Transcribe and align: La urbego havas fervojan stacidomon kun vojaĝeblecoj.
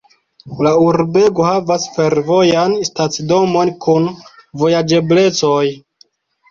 La 0.67 0.71
urbego 0.85 1.45
havas 1.49 1.85
fervojan 1.99 2.75
stacidomon 2.91 3.75
kun 3.87 4.13
vojaĝeblecoj. 4.65 5.65